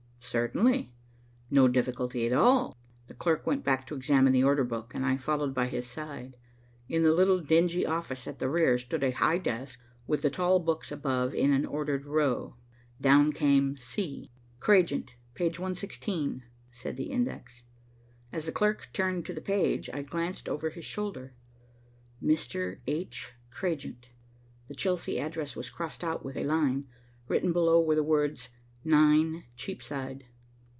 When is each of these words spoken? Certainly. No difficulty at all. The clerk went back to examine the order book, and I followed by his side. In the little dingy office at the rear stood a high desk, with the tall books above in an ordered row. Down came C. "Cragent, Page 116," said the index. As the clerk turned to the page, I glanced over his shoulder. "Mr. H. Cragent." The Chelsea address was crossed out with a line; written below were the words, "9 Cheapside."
Certainly. 0.23 0.93
No 1.49 1.67
difficulty 1.67 2.25
at 2.27 2.31
all. 2.31 2.77
The 3.07 3.13
clerk 3.15 3.45
went 3.47 3.65
back 3.65 3.85
to 3.87 3.95
examine 3.95 4.31
the 4.31 4.43
order 4.45 4.63
book, 4.63 4.93
and 4.95 5.03
I 5.05 5.17
followed 5.17 5.53
by 5.55 5.65
his 5.67 5.85
side. 5.87 6.37
In 6.87 7.01
the 7.03 7.11
little 7.11 7.39
dingy 7.41 7.85
office 7.87 8.27
at 8.27 8.37
the 8.39 8.47
rear 8.47 8.77
stood 8.77 9.03
a 9.03 9.11
high 9.11 9.39
desk, 9.39 9.81
with 10.07 10.21
the 10.21 10.29
tall 10.29 10.59
books 10.59 10.89
above 10.91 11.33
in 11.35 11.51
an 11.51 11.65
ordered 11.65 12.05
row. 12.05 12.55
Down 13.01 13.33
came 13.33 13.75
C. 13.77 14.29
"Cragent, 14.59 15.15
Page 15.33 15.57
116," 15.59 16.43
said 16.69 16.95
the 16.97 17.11
index. 17.11 17.63
As 18.31 18.45
the 18.45 18.51
clerk 18.53 18.89
turned 18.93 19.25
to 19.25 19.33
the 19.33 19.41
page, 19.41 19.89
I 19.91 20.01
glanced 20.03 20.47
over 20.47 20.69
his 20.69 20.85
shoulder. 20.85 21.33
"Mr. 22.23 22.77
H. 22.87 23.33
Cragent." 23.49 24.11
The 24.67 24.75
Chelsea 24.75 25.19
address 25.19 25.55
was 25.57 25.71
crossed 25.71 26.03
out 26.05 26.23
with 26.23 26.37
a 26.37 26.45
line; 26.45 26.87
written 27.27 27.51
below 27.51 27.81
were 27.81 27.95
the 27.95 28.03
words, 28.03 28.47
"9 28.83 29.43
Cheapside." 29.55 30.25